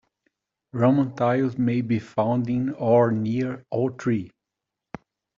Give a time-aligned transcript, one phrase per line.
[0.73, 4.31] Roman tiles may be found in or near all three.